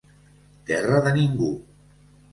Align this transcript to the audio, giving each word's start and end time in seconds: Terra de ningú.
Terra 0.69 1.03
de 1.09 1.13
ningú. 1.19 1.51